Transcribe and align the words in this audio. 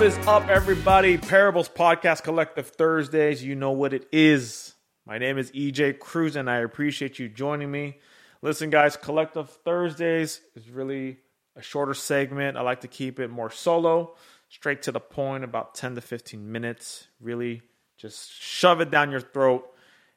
What 0.00 0.06
is 0.06 0.26
up, 0.26 0.48
everybody? 0.48 1.18
Parables 1.18 1.68
Podcast 1.68 2.22
Collective 2.22 2.68
Thursdays. 2.68 3.44
You 3.44 3.54
know 3.54 3.72
what 3.72 3.92
it 3.92 4.08
is. 4.10 4.72
My 5.04 5.18
name 5.18 5.36
is 5.36 5.50
EJ 5.50 5.98
Cruz, 5.98 6.36
and 6.36 6.48
I 6.48 6.60
appreciate 6.60 7.18
you 7.18 7.28
joining 7.28 7.70
me. 7.70 7.98
Listen, 8.40 8.70
guys, 8.70 8.96
Collective 8.96 9.50
Thursdays 9.50 10.40
is 10.54 10.70
really 10.70 11.18
a 11.54 11.60
shorter 11.60 11.92
segment. 11.92 12.56
I 12.56 12.62
like 12.62 12.80
to 12.80 12.88
keep 12.88 13.20
it 13.20 13.28
more 13.28 13.50
solo, 13.50 14.14
straight 14.48 14.80
to 14.84 14.90
the 14.90 15.00
point, 15.00 15.44
about 15.44 15.74
10 15.74 15.96
to 15.96 16.00
15 16.00 16.50
minutes. 16.50 17.06
Really 17.20 17.60
just 17.98 18.32
shove 18.32 18.80
it 18.80 18.90
down 18.90 19.10
your 19.10 19.20
throat, 19.20 19.70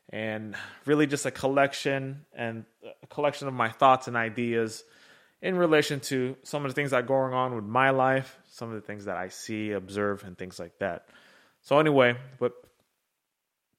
and 0.08 0.56
really 0.86 1.08
just 1.08 1.26
a 1.26 1.31
collection 1.31 2.26
and 2.34 2.64
a 3.04 3.08
collection 3.08 3.50
of 3.50 3.54
my 3.54 3.68
thoughts 3.68 4.08
and 4.08 4.16
ideas 4.16 4.86
in 5.44 5.58
relation 5.58 6.00
to 6.00 6.38
some 6.44 6.64
of 6.64 6.72
the 6.72 6.74
things 6.74 6.92
that 6.92 7.04
are 7.04 7.06
going 7.06 7.34
on 7.34 7.54
with 7.54 7.66
my 7.66 7.90
life, 7.90 8.40
some 8.48 8.70
of 8.70 8.76
the 8.76 8.82
things 8.82 9.06
that 9.06 9.18
I 9.18 9.28
see, 9.28 9.72
observe, 9.72 10.24
and 10.24 10.38
things 10.38 10.58
like 10.58 10.80
that. 10.80 11.10
So, 11.62 11.80
anyway, 11.80 12.16
but 12.40 12.54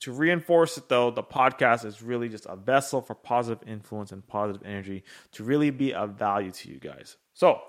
to 0.01 0.13
reinforce 0.13 0.77
it 0.77 0.91
though, 0.91 1.11
the 1.11 1.23
podcast 1.23 1.87
is 1.87 2.03
really 2.03 2.29
just 2.29 2.45
a 2.45 2.55
vessel 2.55 3.01
for 3.01 3.15
positive 3.15 3.67
influence 3.67 4.13
and 4.13 4.25
positive 4.27 4.61
energy 4.67 5.05
to 5.33 5.45
really 5.45 5.71
be 5.71 5.95
of 5.95 6.11
value 6.11 6.51
to 6.51 6.69
you 6.69 6.79
guys. 6.79 7.17
So, 7.33 7.63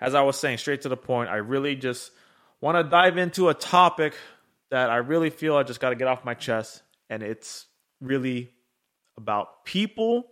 as 0.00 0.14
I 0.14 0.22
was 0.22 0.38
saying, 0.38 0.56
straight 0.56 0.80
to 0.82 0.88
the 0.88 0.96
point, 0.96 1.28
I 1.28 1.36
really 1.36 1.76
just 1.76 2.10
want 2.62 2.78
to 2.78 2.90
dive 2.90 3.18
into 3.18 3.50
a 3.50 3.54
topic 3.54 4.14
that 4.70 4.88
I 4.88 4.96
really 4.96 5.28
feel 5.28 5.54
I 5.54 5.64
just 5.64 5.80
got 5.80 5.90
to 5.90 5.96
get 5.96 6.08
off 6.08 6.24
my 6.24 6.34
chest, 6.34 6.82
and 7.10 7.22
it's 7.22 7.66
really 8.00 8.52
about 9.18 9.66
people 9.66 10.24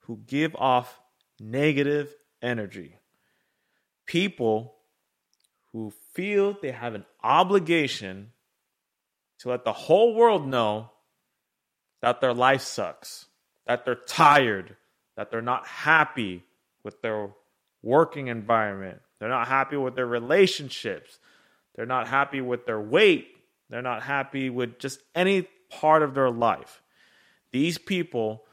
who 0.00 0.20
give 0.26 0.56
off 0.56 0.98
negative 1.40 2.14
energy. 2.42 2.96
People 4.06 4.74
who 5.72 5.92
feel 6.12 6.56
they 6.60 6.72
have 6.72 6.94
an 6.94 7.04
obligation 7.22 8.32
to 9.40 9.50
let 9.50 9.64
the 9.64 9.72
whole 9.72 10.14
world 10.14 10.46
know 10.46 10.90
that 12.00 12.20
their 12.20 12.34
life 12.34 12.62
sucks, 12.62 13.26
that 13.66 13.84
they're 13.84 13.94
tired, 13.94 14.76
that 15.16 15.30
they're 15.30 15.42
not 15.42 15.66
happy 15.66 16.42
with 16.82 17.00
their 17.02 17.30
working 17.82 18.28
environment, 18.28 19.00
they're 19.18 19.28
not 19.28 19.48
happy 19.48 19.76
with 19.76 19.94
their 19.94 20.06
relationships, 20.06 21.18
they're 21.74 21.86
not 21.86 22.08
happy 22.08 22.40
with 22.40 22.66
their 22.66 22.80
weight, 22.80 23.28
they're 23.68 23.82
not 23.82 24.02
happy 24.02 24.48
with 24.50 24.78
just 24.78 25.00
any 25.14 25.46
part 25.70 26.02
of 26.02 26.14
their 26.14 26.30
life. 26.30 26.82
These 27.52 27.78
people 27.78 28.44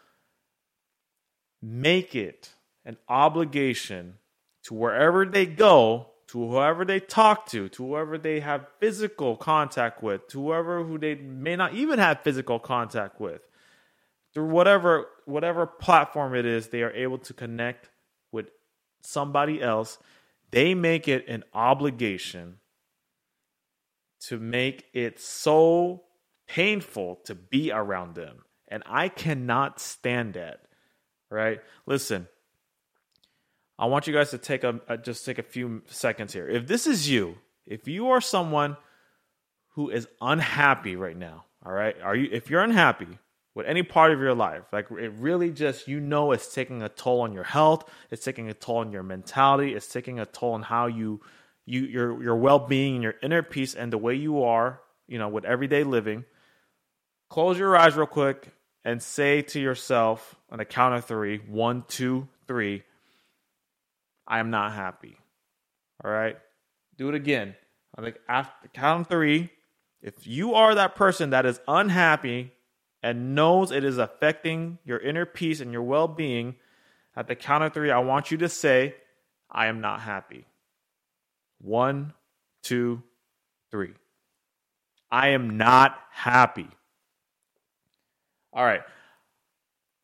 make 1.62 2.16
it 2.16 2.55
an 2.86 2.98
obligation 3.10 4.16
to 4.64 4.74
wherever 4.74 5.26
they 5.26 5.46
go, 5.46 6.08
to 6.28 6.50
whoever 6.50 6.86
they 6.86 7.00
talk 7.00 7.48
to, 7.48 7.70
to 7.70 7.88
whoever 7.88 8.18
they 8.18 8.40
have 8.40 8.68
physical 8.80 9.36
contact 9.36 10.02
with, 10.02 10.28
to 10.30 10.42
whoever 10.42 10.84
who 10.84 10.98
they 10.98 11.16
may 11.16 11.56
not 11.56 11.74
even 11.74 12.00
have 12.00 12.22
physical 12.22 12.60
contact 12.60 13.20
with. 13.20 13.42
Through 14.34 14.50
whatever 14.50 15.08
whatever 15.26 15.66
platform 15.66 16.36
it 16.36 16.46
is, 16.46 16.68
they 16.68 16.84
are 16.84 16.92
able 16.92 17.18
to 17.20 17.34
connect 17.34 17.90
with 18.32 18.50
somebody 19.02 19.62
else. 19.62 19.98
They 20.52 20.74
make 20.76 21.08
it 21.08 21.28
an 21.28 21.44
obligation 21.54 22.60
to 24.28 24.38
make 24.38 24.86
it 24.94 25.20
so 25.20 26.04
painful 26.48 27.20
to 27.26 27.36
be 27.36 27.72
around 27.72 28.16
them. 28.16 28.44
And 28.68 28.84
I 28.86 29.10
cannot 29.10 29.80
stand 29.80 30.34
that. 30.34 30.62
Right? 31.30 31.62
Listen, 31.86 32.28
I 33.78 33.86
want 33.88 34.08
you 34.08 34.14
guys 34.14 34.32
to 34.32 34.38
take 34.38 34.64
a, 34.64 34.80
a, 34.88 34.98
just 34.98 35.26
take 35.26 35.38
a 35.38 35.44
few 35.44 35.82
seconds 35.88 36.34
here. 36.34 36.48
If 36.48 36.68
this 36.68 36.88
is 36.88 37.10
you, 37.10 37.38
if 37.66 37.88
you 37.88 38.10
are 38.10 38.22
someone 38.22 38.78
who 39.74 39.90
is 39.90 40.08
unhappy 40.22 40.96
right 40.96 41.18
now, 41.18 41.46
all 41.66 41.74
right, 41.74 41.96
are 42.02 42.16
you? 42.16 42.30
If 42.32 42.50
you're 42.50 42.62
unhappy 42.62 43.08
with 43.54 43.66
any 43.66 43.84
part 43.84 44.12
of 44.12 44.20
your 44.20 44.34
life, 44.34 44.64
like 44.72 44.90
it 44.92 45.12
really 45.18 45.52
just 45.52 45.88
you 45.88 46.00
know 46.00 46.32
it's 46.32 46.54
taking 46.54 46.84
a 46.84 46.90
toll 46.90 47.22
on 47.22 47.34
your 47.34 47.44
health, 47.44 47.90
it's 48.12 48.24
taking 48.24 48.50
a 48.50 48.54
toll 48.54 48.78
on 48.78 48.92
your 48.92 49.04
mentality, 49.04 49.74
it's 49.74 49.88
taking 49.88 50.20
a 50.20 50.26
toll 50.26 50.54
on 50.54 50.62
how 50.62 50.88
you 50.88 51.22
you 51.66 51.82
your 51.82 52.24
your 52.24 52.36
well 52.36 52.60
being, 52.60 52.96
and 52.96 53.04
your 53.04 53.16
inner 53.22 53.44
peace, 53.44 53.76
and 53.76 53.92
the 53.92 53.98
way 53.98 54.16
you 54.16 54.44
are, 54.44 54.80
you 55.08 55.18
know, 55.18 55.28
with 55.28 55.44
everyday 55.44 55.84
living. 55.84 56.24
Close 57.30 57.58
your 57.58 57.76
eyes 57.76 57.96
real 57.96 58.06
quick 58.06 58.54
and 58.86 59.02
say 59.02 59.42
to 59.42 59.60
yourself 59.60 60.36
on 60.50 60.60
the 60.60 60.66
count 60.66 60.96
of 60.96 61.04
three: 61.04 61.40
one, 61.40 61.84
two, 61.90 62.30
three 62.48 62.84
I 64.28 64.40
am 64.40 64.50
not 64.50 64.74
happy. 64.74 65.18
All 66.04 66.12
right. 66.12 66.38
Do 66.98 67.10
it 67.10 67.16
again. 67.16 67.56
I 67.98 68.02
think 68.02 68.18
after 68.28 68.68
count 68.70 69.10
three, 69.10 69.50
if 70.02 70.28
you 70.28 70.54
are 70.54 70.76
that 70.76 70.96
person 70.96 71.32
that 71.32 71.46
is 71.46 71.60
unhappy 71.68 72.52
and 73.02 73.36
knows 73.36 73.72
it 73.72 73.84
is 73.84 73.98
affecting 73.98 74.80
your 74.84 75.00
inner 75.00 75.26
peace 75.26 75.62
and 75.62 75.72
your 75.72 75.84
well 75.84 76.08
being, 76.08 76.56
at 77.16 77.28
the 77.28 77.36
count 77.36 77.64
of 77.64 77.74
three, 77.74 77.92
I 77.92 78.00
want 78.00 78.32
you 78.32 78.38
to 78.40 78.50
say, 78.50 78.96
I 79.50 79.68
am 79.68 79.80
not 79.80 80.02
happy. 80.02 80.46
One, 81.62 82.14
two, 82.62 83.02
three. 83.72 83.94
I 85.10 85.30
am 85.30 85.58
not 85.58 85.98
happy. 86.12 86.68
All 88.52 88.66
right. 88.66 88.82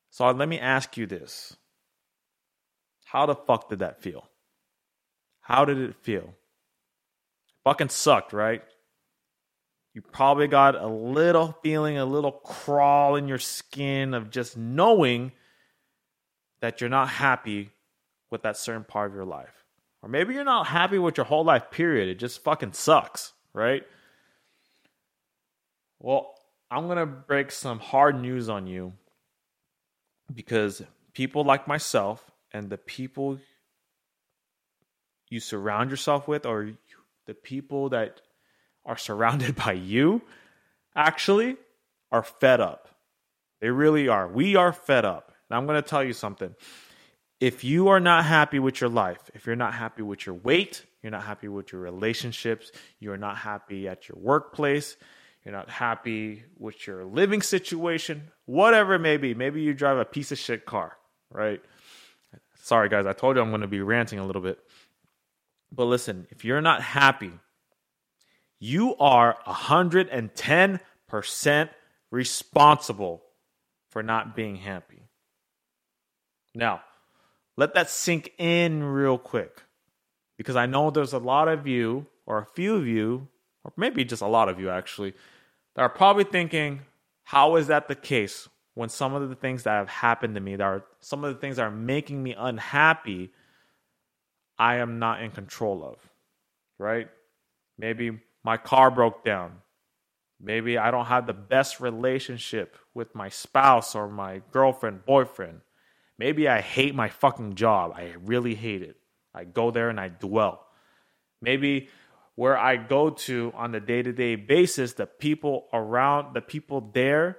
So 0.09 0.30
let 0.32 0.48
me 0.48 0.59
ask 0.59 0.96
you 0.98 1.06
this 1.06 1.56
how 3.12 3.26
the 3.26 3.36
fuck 3.36 3.68
did 3.68 3.80
that 3.80 4.02
feel? 4.02 4.24
How 5.42 5.66
did 5.66 5.80
it 5.80 5.96
feel? 5.98 6.34
Fucking 7.66 7.90
sucked, 7.90 8.32
right? 8.32 8.64
You 9.94 10.02
probably 10.02 10.48
got 10.48 10.76
a 10.76 10.88
little 10.88 11.58
feeling, 11.62 11.98
a 11.98 12.06
little 12.06 12.32
crawl 12.32 13.18
in 13.18 13.28
your 13.28 13.38
skin 13.38 14.14
of 14.14 14.30
just 14.30 14.56
knowing 14.56 15.34
that 16.62 16.80
you're 16.80 16.90
not 16.90 17.10
happy 17.10 17.72
with 18.30 18.44
that 18.44 18.56
certain 18.56 18.86
part 18.86 19.10
of 19.10 19.16
your 19.16 19.26
life. 19.26 19.66
Or 20.02 20.08
maybe 20.08 20.34
you're 20.34 20.46
not 20.46 20.68
happy 20.68 20.98
with 20.98 21.18
your 21.18 21.26
whole 21.26 21.44
life, 21.44 21.70
period. 21.70 22.08
It 22.08 22.16
just 22.16 22.42
fucking 22.42 22.72
sucks, 22.72 23.34
right? 23.54 23.84
Well, 26.00 26.34
I'm 26.72 26.86
going 26.86 26.98
to 26.98 27.06
break 27.06 27.52
some 27.52 27.80
hard 27.80 28.22
news 28.22 28.48
on 28.48 28.68
you 28.68 28.94
because 30.34 30.82
people 31.14 31.44
like 31.44 31.68
myself 31.68 32.31
and 32.54 32.70
the 32.70 32.78
people 32.78 33.40
you 35.30 35.40
surround 35.40 35.90
yourself 35.90 36.28
with 36.28 36.46
or 36.46 36.72
the 37.26 37.34
people 37.34 37.90
that 37.90 38.22
are 38.86 38.98
surrounded 38.98 39.56
by 39.66 39.74
you 39.74 40.22
actually 40.96 41.56
are 42.12 42.24
fed 42.24 42.60
up. 42.60 42.90
They 43.62 43.70
really 43.70 44.08
are. 44.08 44.28
We 44.28 44.56
are 44.56 44.74
fed 44.74 45.06
up. 45.06 45.32
And 45.50 45.58
I'm 45.58 45.66
going 45.66 45.82
to 45.82 45.88
tell 45.88 46.04
you 46.04 46.14
something. 46.14 46.56
If 47.40 47.64
you 47.64 47.88
are 47.88 48.00
not 48.00 48.26
happy 48.26 48.60
with 48.60 48.82
your 48.82 48.90
life, 48.90 49.20
if 49.34 49.46
you're 49.46 49.56
not 49.56 49.74
happy 49.74 50.02
with 50.04 50.26
your 50.26 50.36
weight, 50.36 50.86
you're 51.02 51.12
not 51.12 51.24
happy 51.24 51.48
with 51.48 51.72
your 51.72 51.82
relationships, 51.82 52.72
you're 53.00 53.18
not 53.18 53.38
happy 53.38 53.88
at 53.88 54.08
your 54.08 54.18
workplace, 54.20 54.96
you're 55.44 55.54
not 55.54 55.70
happy 55.70 56.44
with 56.60 56.86
your 56.86 57.04
living 57.04 57.42
situation, 57.42 58.30
whatever 58.46 58.96
it 58.96 59.00
may 59.00 59.18
be. 59.18 59.34
Maybe 59.34 59.62
you 59.62 59.74
drive 59.74 59.98
a 59.98 60.06
piece 60.06 60.32
of 60.32 60.38
shit 60.38 60.66
car, 60.66 60.98
right? 61.32 61.62
Sorry, 62.56 62.90
guys, 62.90 63.06
I 63.06 63.14
told 63.14 63.36
you 63.36 63.42
I'm 63.42 63.50
going 63.50 63.62
to 63.62 63.68
be 63.68 63.81
ranting 63.81 64.19
a 64.19 64.25
little 64.25 64.42
bit. 64.42 64.59
But 65.72 65.86
listen, 65.86 66.28
if 66.30 66.46
you're 66.46 66.62
not 66.62 66.81
happy, 66.81 67.31
you 68.59 68.96
are 68.97 69.38
110% 69.47 71.70
responsible 72.11 73.23
for 73.90 74.03
not 74.03 74.35
being 74.35 74.58
happy. 74.58 75.02
Now, 76.53 76.82
let 77.58 77.73
that 77.73 77.90
sink 77.90 78.34
in 78.38 78.84
real 78.84 79.17
quick 79.17 79.64
because 80.38 80.56
I 80.56 80.66
know 80.66 80.91
there's 80.91 81.14
a 81.14 81.20
lot 81.20 81.47
of 81.47 81.67
you, 81.67 82.08
or 82.26 82.40
a 82.40 82.46
few 82.46 82.76
of 82.76 82.88
you, 82.88 83.28
or 83.64 83.72
maybe 83.78 84.03
just 84.03 84.22
a 84.22 84.28
lot 84.28 84.50
of 84.50 84.59
you 84.59 84.70
actually, 84.70 85.14
that 85.76 85.82
are 85.82 85.90
probably 85.90 86.23
thinking, 86.23 86.82
how 87.23 87.56
is 87.56 87.67
that 87.67 87.88
the 87.88 87.96
case? 87.96 88.50
When 88.73 88.90
some 88.90 89.14
of 89.14 89.29
the 89.29 89.35
things 89.35 89.64
that 89.64 89.73
have 89.73 89.90
happened 89.90 90.35
to 90.35 90.41
me 90.41 90.56
that 90.56 90.64
are 90.64 90.84
some 91.00 91.23
of 91.23 91.34
the 91.34 91.40
things 91.40 91.58
that 91.58 91.64
are 91.64 91.72
making 91.72 92.22
me 92.22 92.34
unhappy 92.38 93.32
i 94.58 94.76
am 94.76 95.00
not 95.00 95.22
in 95.22 95.32
control 95.32 95.84
of 95.84 95.97
right? 96.82 97.08
Maybe 97.78 98.20
my 98.44 98.58
car 98.58 98.91
broke 98.91 99.23
down. 99.23 99.58
Maybe 100.44 100.78
i 100.78 100.90
don't 100.90 101.06
have 101.06 101.28
the 101.28 101.34
best 101.34 101.79
relationship 101.79 102.76
with 102.96 103.14
my 103.14 103.29
spouse 103.29 103.94
or 103.96 104.09
my 104.09 104.41
girlfriend 104.52 105.06
boyfriend. 105.06 105.62
Maybe 106.18 106.50
i 106.50 106.59
hate 106.62 106.96
my 106.96 107.09
fucking 107.09 107.53
job. 107.56 107.94
I 107.96 108.16
really 108.26 108.56
hate 108.56 108.82
it. 108.82 108.97
I 109.34 109.44
go 109.44 109.70
there 109.70 109.90
and 109.90 110.00
i 110.00 110.09
dwell. 110.09 110.66
Maybe 111.41 111.90
where 112.34 112.58
i 112.58 112.76
go 112.76 113.12
to 113.12 113.53
on 113.56 113.76
a 113.76 113.79
day-to-day 113.79 114.35
basis 114.35 114.94
the 114.94 115.06
people 115.06 115.68
around 115.72 116.34
the 116.34 116.41
people 116.41 116.90
there 116.94 117.38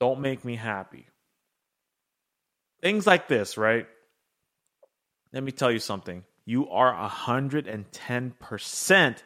don't 0.00 0.20
make 0.20 0.44
me 0.44 0.56
happy. 0.56 1.06
Things 2.82 3.06
like 3.06 3.28
this, 3.28 3.56
right? 3.58 3.86
Let 5.32 5.44
me 5.44 5.52
tell 5.52 5.70
you 5.70 5.78
something. 5.78 6.24
you 6.46 6.70
are 6.70 6.92
110% 6.92 9.16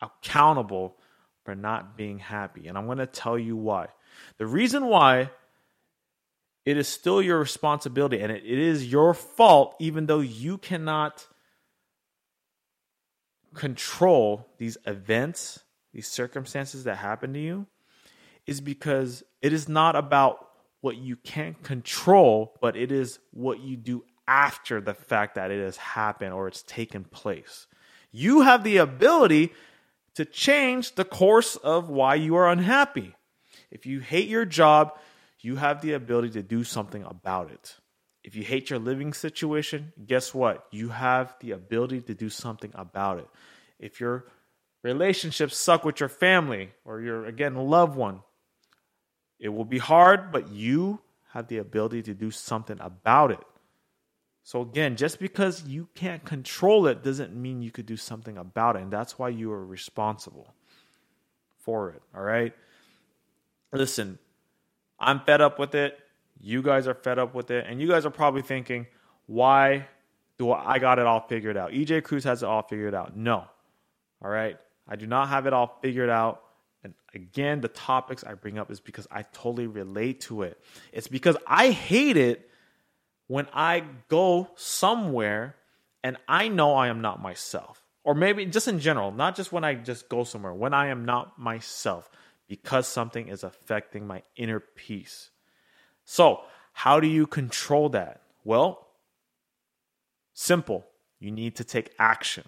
accountable 0.00 0.96
for 1.44 1.54
not 1.54 1.96
being 1.96 2.18
happy. 2.18 2.66
And 2.66 2.76
I'm 2.76 2.86
going 2.86 2.98
to 2.98 3.06
tell 3.06 3.38
you 3.38 3.54
why. 3.56 3.86
The 4.38 4.46
reason 4.46 4.86
why 4.86 5.30
it 6.64 6.76
is 6.76 6.88
still 6.88 7.22
your 7.22 7.38
responsibility 7.38 8.18
and 8.20 8.32
it, 8.32 8.44
is 8.44 8.90
your 8.90 9.14
fault, 9.14 9.76
even 9.80 10.06
though 10.06 10.20
you 10.20 10.58
cannot 10.58 11.24
control 13.54 14.48
these 14.58 14.76
events, 14.86 15.60
these 15.92 16.08
circumstances 16.08 16.84
that 16.84 16.96
happen 16.96 17.32
to 17.34 17.40
you, 17.40 17.66
is 18.46 18.60
because 18.60 19.22
it 19.40 19.52
is 19.52 19.68
not 19.68 19.96
about 19.96 20.48
what 20.80 20.96
you 20.96 21.16
can't 21.16 21.62
control, 21.62 22.54
but 22.60 22.76
it 22.76 22.90
is 22.90 23.18
what 23.32 23.60
you 23.60 23.76
do 23.76 24.04
after 24.26 24.80
the 24.80 24.94
fact 24.94 25.36
that 25.36 25.50
it 25.50 25.62
has 25.62 25.76
happened 25.76 26.32
or 26.32 26.48
it's 26.48 26.62
taken 26.62 27.04
place. 27.04 27.66
You 28.10 28.42
have 28.42 28.64
the 28.64 28.78
ability 28.78 29.52
to 30.14 30.24
change 30.24 30.94
the 30.94 31.04
course 31.04 31.56
of 31.56 31.88
why 31.88 32.16
you 32.16 32.36
are 32.36 32.50
unhappy. 32.50 33.14
If 33.70 33.86
you 33.86 34.00
hate 34.00 34.28
your 34.28 34.44
job, 34.44 34.92
you 35.40 35.56
have 35.56 35.80
the 35.80 35.94
ability 35.94 36.30
to 36.30 36.42
do 36.42 36.64
something 36.64 37.04
about 37.04 37.50
it. 37.50 37.76
If 38.22 38.36
you 38.36 38.44
hate 38.44 38.70
your 38.70 38.78
living 38.78 39.12
situation, 39.12 39.92
guess 40.06 40.32
what? 40.34 40.66
You 40.70 40.90
have 40.90 41.34
the 41.40 41.52
ability 41.52 42.02
to 42.02 42.14
do 42.14 42.28
something 42.28 42.70
about 42.74 43.18
it. 43.18 43.28
If 43.80 44.00
your 44.00 44.26
relationships 44.84 45.56
suck 45.56 45.84
with 45.84 45.98
your 45.98 46.08
family 46.08 46.70
or 46.84 47.00
your, 47.00 47.24
again, 47.24 47.56
loved 47.56 47.96
one, 47.96 48.20
it 49.42 49.48
will 49.48 49.64
be 49.64 49.78
hard, 49.78 50.30
but 50.30 50.50
you 50.50 51.00
have 51.32 51.48
the 51.48 51.58
ability 51.58 52.00
to 52.02 52.14
do 52.14 52.30
something 52.30 52.78
about 52.80 53.32
it. 53.32 53.44
So, 54.44 54.62
again, 54.62 54.94
just 54.94 55.18
because 55.18 55.64
you 55.66 55.88
can't 55.96 56.24
control 56.24 56.86
it 56.86 57.02
doesn't 57.02 57.34
mean 57.34 57.60
you 57.60 57.72
could 57.72 57.84
do 57.84 57.96
something 57.96 58.38
about 58.38 58.76
it. 58.76 58.82
And 58.82 58.92
that's 58.92 59.18
why 59.18 59.30
you 59.30 59.50
are 59.50 59.66
responsible 59.66 60.54
for 61.58 61.90
it. 61.90 62.02
All 62.14 62.22
right. 62.22 62.54
Listen, 63.72 64.20
I'm 65.00 65.20
fed 65.20 65.40
up 65.40 65.58
with 65.58 65.74
it. 65.74 65.98
You 66.40 66.62
guys 66.62 66.86
are 66.86 66.94
fed 66.94 67.18
up 67.18 67.34
with 67.34 67.50
it. 67.50 67.66
And 67.68 67.80
you 67.80 67.88
guys 67.88 68.06
are 68.06 68.10
probably 68.10 68.42
thinking, 68.42 68.86
why 69.26 69.88
do 70.38 70.52
I 70.52 70.78
got 70.78 71.00
it 71.00 71.06
all 71.06 71.26
figured 71.28 71.56
out? 71.56 71.72
EJ 71.72 72.04
Cruz 72.04 72.22
has 72.22 72.44
it 72.44 72.46
all 72.46 72.62
figured 72.62 72.94
out. 72.94 73.16
No. 73.16 73.44
All 74.22 74.30
right. 74.30 74.56
I 74.88 74.94
do 74.94 75.08
not 75.08 75.30
have 75.30 75.46
it 75.46 75.52
all 75.52 75.78
figured 75.82 76.10
out. 76.10 76.42
And 76.84 76.94
again, 77.14 77.60
the 77.60 77.68
topics 77.68 78.24
I 78.24 78.34
bring 78.34 78.58
up 78.58 78.70
is 78.70 78.80
because 78.80 79.06
I 79.10 79.22
totally 79.22 79.66
relate 79.66 80.20
to 80.22 80.42
it. 80.42 80.60
It's 80.92 81.08
because 81.08 81.36
I 81.46 81.70
hate 81.70 82.16
it 82.16 82.48
when 83.28 83.46
I 83.52 83.84
go 84.08 84.50
somewhere 84.56 85.56
and 86.02 86.16
I 86.26 86.48
know 86.48 86.74
I 86.74 86.88
am 86.88 87.00
not 87.00 87.22
myself, 87.22 87.84
or 88.02 88.14
maybe 88.14 88.44
just 88.46 88.66
in 88.66 88.80
general, 88.80 89.12
not 89.12 89.36
just 89.36 89.52
when 89.52 89.62
I 89.62 89.74
just 89.74 90.08
go 90.08 90.24
somewhere, 90.24 90.52
when 90.52 90.74
I 90.74 90.88
am 90.88 91.04
not 91.04 91.38
myself 91.38 92.10
because 92.48 92.86
something 92.88 93.28
is 93.28 93.44
affecting 93.44 94.06
my 94.06 94.22
inner 94.36 94.60
peace. 94.60 95.30
So, 96.04 96.42
how 96.72 97.00
do 97.00 97.06
you 97.06 97.26
control 97.26 97.88
that? 97.90 98.22
Well, 98.44 98.88
simple. 100.34 100.84
You 101.20 101.30
need 101.30 101.56
to 101.56 101.64
take 101.64 101.94
action. 101.98 102.44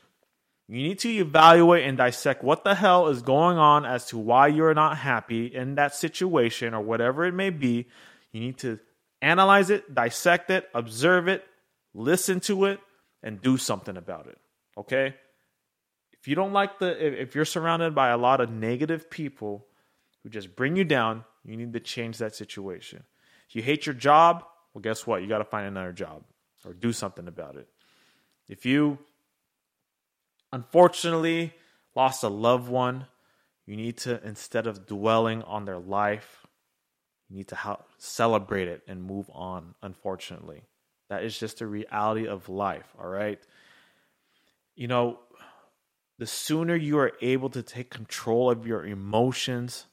You 0.68 0.82
need 0.82 0.98
to 1.00 1.10
evaluate 1.10 1.86
and 1.86 1.98
dissect 1.98 2.42
what 2.42 2.64
the 2.64 2.74
hell 2.74 3.08
is 3.08 3.20
going 3.20 3.58
on 3.58 3.84
as 3.84 4.06
to 4.06 4.18
why 4.18 4.46
you're 4.46 4.72
not 4.72 4.96
happy 4.96 5.46
in 5.46 5.74
that 5.74 5.94
situation 5.94 6.72
or 6.72 6.80
whatever 6.80 7.26
it 7.26 7.34
may 7.34 7.50
be. 7.50 7.86
You 8.32 8.40
need 8.40 8.58
to 8.58 8.80
analyze 9.20 9.68
it, 9.70 9.94
dissect 9.94 10.50
it, 10.50 10.68
observe 10.74 11.28
it, 11.28 11.44
listen 11.92 12.40
to 12.40 12.64
it, 12.64 12.80
and 13.22 13.42
do 13.42 13.58
something 13.58 13.96
about 13.96 14.26
it. 14.26 14.38
Okay? 14.76 15.14
If 16.12 16.28
you 16.28 16.34
don't 16.34 16.54
like 16.54 16.78
the, 16.78 17.22
if 17.22 17.34
you're 17.34 17.44
surrounded 17.44 17.94
by 17.94 18.08
a 18.08 18.16
lot 18.16 18.40
of 18.40 18.50
negative 18.50 19.10
people 19.10 19.66
who 20.22 20.30
just 20.30 20.56
bring 20.56 20.76
you 20.76 20.84
down, 20.84 21.24
you 21.44 21.56
need 21.56 21.74
to 21.74 21.80
change 21.80 22.18
that 22.18 22.34
situation. 22.34 23.04
If 23.48 23.56
you 23.56 23.62
hate 23.62 23.84
your 23.84 23.94
job, 23.94 24.44
well, 24.72 24.80
guess 24.80 25.06
what? 25.06 25.20
You 25.20 25.28
got 25.28 25.38
to 25.38 25.44
find 25.44 25.66
another 25.66 25.92
job 25.92 26.22
or 26.64 26.72
do 26.72 26.92
something 26.92 27.28
about 27.28 27.56
it. 27.56 27.68
If 28.48 28.64
you 28.64 28.98
unfortunately 30.54 31.52
lost 31.96 32.22
a 32.22 32.28
loved 32.28 32.68
one, 32.68 33.06
you 33.66 33.76
need 33.76 33.96
to, 33.98 34.24
instead 34.24 34.68
of 34.68 34.86
dwelling 34.86 35.42
on 35.42 35.64
their 35.64 35.78
life, 35.78 36.46
you 37.28 37.36
need 37.36 37.48
to 37.48 37.78
celebrate 37.98 38.68
it 38.68 38.82
and 38.86 39.02
move 39.02 39.28
on, 39.32 39.74
unfortunately. 39.82 40.62
That 41.10 41.24
is 41.24 41.36
just 41.36 41.60
a 41.60 41.66
reality 41.66 42.28
of 42.28 42.48
life, 42.48 42.86
all 43.00 43.08
right? 43.08 43.40
You 44.76 44.86
know, 44.86 45.18
the 46.18 46.26
sooner 46.26 46.76
you 46.76 46.98
are 46.98 47.12
able 47.20 47.50
to 47.50 47.62
take 47.62 47.90
control 47.90 48.48
of 48.48 48.64
your 48.64 48.86
emotions, 48.86 49.86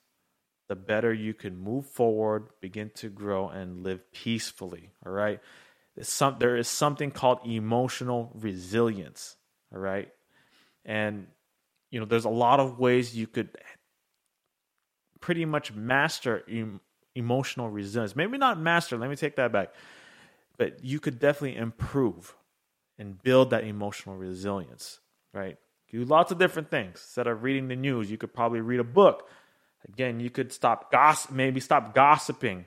the 0.70 0.76
better 0.76 1.12
you 1.12 1.34
can 1.34 1.58
move 1.58 1.88
forward, 1.88 2.50
begin 2.62 2.92
to 2.96 3.10
grow, 3.10 3.50
and 3.50 3.84
live 3.84 4.12
peacefully, 4.12 4.92
all 5.04 5.12
right? 5.12 5.40
Some, 6.02 6.36
there 6.40 6.56
is 6.56 6.68
something 6.68 7.10
called 7.10 7.40
emotional 7.46 8.32
resilience, 8.36 9.38
all 9.74 9.80
right? 9.80 10.10
And, 10.86 11.28
you 11.90 12.00
know, 12.00 12.06
there's 12.06 12.26
a 12.26 12.30
lot 12.30 12.60
of 12.60 12.80
ways 12.80 13.16
you 13.16 13.28
could 13.28 13.58
pretty 15.20 15.46
much 15.46 15.74
master 15.74 16.44
em- 16.50 16.82
emotional 17.16 17.70
resilience. 17.70 18.16
Maybe 18.16 18.38
not 18.38 18.60
master, 18.60 18.98
let 18.98 19.10
me 19.10 19.16
take 19.16 19.36
that 19.36 19.52
back. 19.52 19.74
But 20.58 20.84
you 20.84 21.00
could 21.00 21.20
definitely 21.20 21.58
improve 21.58 22.36
and 22.98 23.22
build 23.22 23.52
that 23.52 23.64
emotional 23.64 24.16
resilience, 24.16 25.00
right? 25.34 25.58
Do 25.90 26.04
lots 26.06 26.32
of 26.32 26.38
different 26.38 26.70
things. 26.70 26.94
Instead 26.96 27.28
of 27.28 27.44
reading 27.44 27.68
the 27.68 27.76
news, 27.76 28.10
you 28.10 28.18
could 28.18 28.34
probably 28.34 28.62
read 28.62 28.80
a 28.80 28.84
book. 28.84 29.28
Again, 29.88 30.20
you 30.20 30.30
could 30.30 30.54
stop 30.54 30.92
gossip, 30.92 31.32
maybe 31.32 31.60
stop 31.60 31.94
gossiping. 31.94 32.66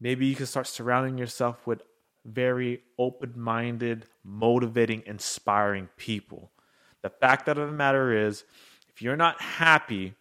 Maybe 0.00 0.26
you 0.26 0.36
could 0.36 0.48
start 0.48 0.66
surrounding 0.66 1.18
yourself 1.18 1.66
with 1.66 1.82
very 2.24 2.82
open-minded, 2.98 4.06
motivating, 4.22 5.02
inspiring 5.06 5.88
people. 5.96 6.50
The 7.04 7.10
fact 7.10 7.48
of 7.48 7.58
the 7.58 7.66
matter 7.66 8.26
is, 8.26 8.44
if 8.88 9.02
you're 9.02 9.14
not 9.14 9.38
happy 9.38 10.14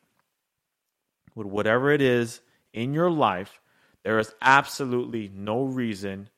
with 1.34 1.48
whatever 1.48 1.92
it 1.92 2.02
is 2.02 2.42
in 2.74 2.94
your 2.94 3.10
life, 3.10 3.62
there 4.04 4.20
is 4.20 4.36
absolutely 4.42 5.32
no 5.34 5.64
reason 5.64 6.30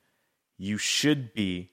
you 0.60 0.77
should 0.77 1.34
be 1.34 1.72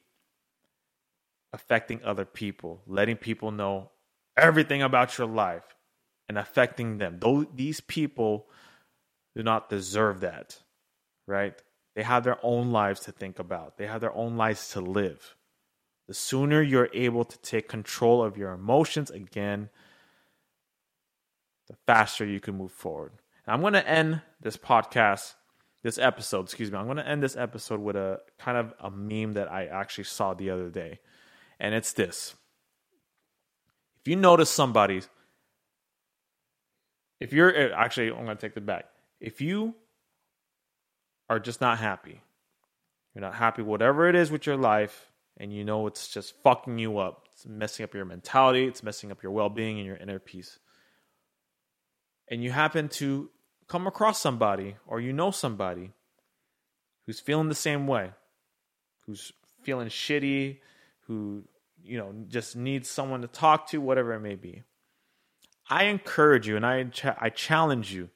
affecting 1.52 2.02
other 2.02 2.24
people, 2.24 2.80
letting 2.86 3.16
people 3.18 3.50
know 3.50 3.90
everything 4.38 4.80
about 4.80 5.18
your 5.18 5.26
life 5.26 5.76
and 6.26 6.38
affecting 6.38 6.96
them. 6.96 7.18
Though 7.20 7.44
these 7.44 7.82
people 7.82 8.46
do 9.36 9.42
not 9.42 9.68
deserve 9.68 10.20
that, 10.20 10.58
right? 11.26 11.60
They 11.94 12.04
have 12.04 12.24
their 12.24 12.38
own 12.42 12.72
lives 12.72 13.00
to 13.00 13.12
think 13.12 13.38
about. 13.38 13.76
They 13.76 13.86
have 13.86 14.00
their 14.00 14.16
own 14.16 14.38
lives 14.38 14.70
to 14.70 14.80
live. 14.80 15.36
The 16.12 16.16
sooner 16.16 16.60
you're 16.60 16.90
able 16.92 17.24
to 17.24 17.38
take 17.38 17.70
control 17.70 18.22
of 18.22 18.36
your 18.36 18.52
emotions 18.52 19.10
again, 19.10 19.70
the 21.68 21.76
faster 21.86 22.26
you 22.26 22.38
can 22.38 22.54
move 22.54 22.70
forward. 22.70 23.12
I'm 23.46 23.62
going 23.62 23.72
to 23.72 23.88
end 23.88 24.20
this 24.38 24.58
podcast, 24.58 25.32
this 25.82 25.96
episode, 25.96 26.44
excuse 26.44 26.70
me. 26.70 26.76
I'm 26.76 26.84
going 26.84 26.98
to 26.98 27.08
end 27.08 27.22
this 27.22 27.34
episode 27.34 27.80
with 27.80 27.96
a 27.96 28.20
kind 28.38 28.58
of 28.58 28.74
a 28.78 28.90
meme 28.90 29.32
that 29.32 29.50
I 29.50 29.64
actually 29.68 30.04
saw 30.04 30.34
the 30.34 30.50
other 30.50 30.68
day. 30.68 31.00
And 31.58 31.74
it's 31.74 31.94
this. 31.94 32.34
If 34.02 34.08
you 34.08 34.16
notice 34.16 34.50
somebody, 34.50 35.00
if 37.20 37.32
you're 37.32 37.56
eh, 37.56 37.70
actually, 37.74 38.10
I'm 38.10 38.26
going 38.26 38.36
to 38.36 38.48
take 38.48 38.54
it 38.54 38.66
back. 38.66 38.84
If 39.18 39.40
you 39.40 39.74
are 41.30 41.40
just 41.40 41.62
not 41.62 41.78
happy, 41.78 42.20
you're 43.14 43.22
not 43.22 43.36
happy, 43.36 43.62
whatever 43.62 44.10
it 44.10 44.14
is 44.14 44.30
with 44.30 44.44
your 44.44 44.58
life, 44.58 45.08
and 45.36 45.52
you 45.52 45.64
know 45.64 45.86
it's 45.86 46.08
just 46.08 46.34
fucking 46.42 46.78
you 46.78 46.98
up, 46.98 47.26
it's 47.32 47.46
messing 47.46 47.84
up 47.84 47.94
your 47.94 48.04
mentality, 48.04 48.66
it's 48.66 48.82
messing 48.82 49.10
up 49.10 49.22
your 49.22 49.32
well 49.32 49.48
being 49.48 49.78
and 49.78 49.86
your 49.86 49.96
inner 49.96 50.18
peace. 50.18 50.58
And 52.28 52.42
you 52.42 52.50
happen 52.50 52.88
to 52.90 53.30
come 53.68 53.86
across 53.86 54.20
somebody 54.20 54.76
or 54.86 55.00
you 55.00 55.12
know 55.12 55.30
somebody 55.30 55.92
who's 57.06 57.20
feeling 57.20 57.48
the 57.48 57.54
same 57.54 57.86
way, 57.86 58.12
who's 59.06 59.32
feeling 59.62 59.88
shitty, 59.88 60.58
who, 61.06 61.44
you 61.82 61.98
know, 61.98 62.14
just 62.28 62.56
needs 62.56 62.88
someone 62.88 63.22
to 63.22 63.28
talk 63.28 63.68
to, 63.68 63.80
whatever 63.80 64.12
it 64.14 64.20
may 64.20 64.34
be. 64.34 64.62
I 65.68 65.84
encourage 65.84 66.46
you 66.46 66.56
and 66.56 66.66
I, 66.66 66.90
I 67.18 67.30
challenge 67.30 67.92
you 67.92 68.10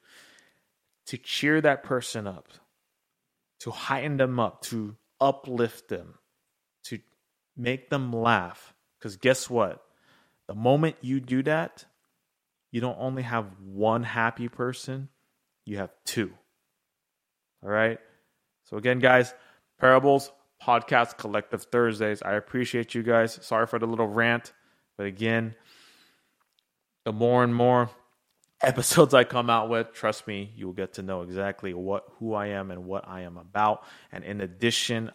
to 1.07 1.17
cheer 1.17 1.59
that 1.61 1.83
person 1.83 2.27
up, 2.27 2.49
to 3.59 3.71
heighten 3.71 4.17
them 4.17 4.39
up, 4.39 4.61
to 4.63 4.95
uplift 5.19 5.89
them, 5.89 6.15
make 7.57 7.89
them 7.89 8.13
laugh. 8.13 8.73
Because 8.97 9.17
guess 9.17 9.49
what? 9.49 9.83
The 10.47 10.55
moment 10.55 10.95
you 11.01 11.19
do 11.19 11.43
that, 11.43 11.85
you 12.71 12.81
don't 12.81 12.97
only 12.99 13.23
have 13.23 13.45
one 13.59 14.03
happy 14.03 14.47
person, 14.47 15.09
you 15.65 15.77
have 15.77 15.91
two. 16.05 16.31
All 17.63 17.69
right? 17.69 17.99
So, 18.65 18.77
again, 18.77 18.99
guys, 18.99 19.33
parables, 19.79 20.31
Podcast 20.61 21.17
Collective 21.17 21.63
Thursdays. 21.63 22.21
I 22.21 22.33
appreciate 22.33 22.95
you 22.95 23.03
guys. 23.03 23.39
Sorry 23.41 23.67
for 23.67 23.79
the 23.79 23.85
little 23.85 24.07
rant, 24.07 24.53
but 24.97 25.05
again, 25.05 25.55
the 27.05 27.13
more 27.13 27.43
and 27.43 27.53
more 27.53 27.89
episodes 28.61 29.13
I 29.13 29.23
come 29.23 29.49
out 29.49 29.69
with, 29.69 29.93
trust 29.93 30.27
me, 30.27 30.51
you 30.55 30.65
will 30.65 30.73
get 30.73 30.93
to 30.93 31.03
know 31.03 31.21
exactly 31.21 31.73
what 31.73 32.05
who 32.19 32.33
I 32.33 32.47
am 32.47 32.71
and 32.71 32.85
what 32.85 33.07
I 33.07 33.21
am 33.21 33.37
about. 33.37 33.83
And 34.11 34.23
in 34.23 34.41
addition, 34.41 35.11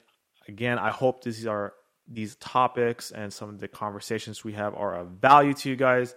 again, 0.49 0.79
I 0.79 0.91
hope 0.91 1.25
these 1.25 1.47
are 1.47 1.75
these 2.09 2.37
topics 2.37 3.11
and 3.11 3.33
some 3.33 3.49
of 3.49 3.59
the 3.59 3.69
conversations 3.69 4.45
we 4.45 4.53
have 4.53 4.75
are 4.75 4.95
of 4.95 5.09
value 5.09 5.55
to 5.55 5.71
you 5.71 5.77
guys. 5.77 6.15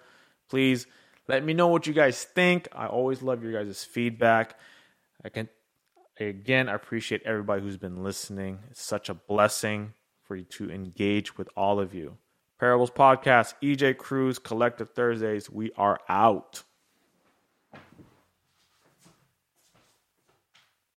Please 0.49 0.87
let 1.27 1.43
me 1.43 1.53
know 1.53 1.67
what 1.67 1.87
you 1.87 1.93
guys 1.93 2.23
think. 2.23 2.67
I 2.73 2.87
always 2.87 3.21
love 3.21 3.43
your 3.43 3.51
guys' 3.51 3.83
feedback. 3.83 4.57
I 5.23 5.29
can 5.29 5.49
again 6.19 6.69
I 6.69 6.73
appreciate 6.73 7.23
everybody 7.23 7.61
who's 7.61 7.77
been 7.77 8.03
listening. 8.03 8.59
It's 8.71 8.83
such 8.83 9.09
a 9.09 9.13
blessing 9.13 9.93
for 10.23 10.35
you 10.35 10.43
to 10.43 10.69
engage 10.71 11.37
with 11.37 11.49
all 11.55 11.79
of 11.79 11.93
you. 11.93 12.17
Parables 12.59 12.91
Podcast, 12.91 13.53
EJ 13.61 13.97
Cruz, 13.97 14.39
Collective 14.39 14.91
Thursdays. 14.91 15.49
We 15.49 15.71
are 15.77 15.99
out. 16.07 16.63